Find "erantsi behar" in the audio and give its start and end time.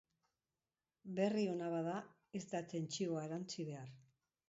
3.31-3.97